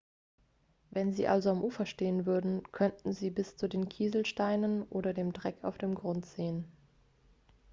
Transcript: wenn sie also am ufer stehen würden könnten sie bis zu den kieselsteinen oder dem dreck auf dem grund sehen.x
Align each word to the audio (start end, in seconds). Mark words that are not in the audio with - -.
wenn 0.89 1.13
sie 1.13 1.27
also 1.27 1.51
am 1.51 1.63
ufer 1.63 1.85
stehen 1.85 2.25
würden 2.25 2.63
könnten 2.71 3.13
sie 3.13 3.29
bis 3.29 3.55
zu 3.55 3.69
den 3.69 3.87
kieselsteinen 3.87 4.81
oder 4.89 5.13
dem 5.13 5.31
dreck 5.31 5.63
auf 5.63 5.77
dem 5.77 5.93
grund 5.93 6.25
sehen.x 6.25 6.65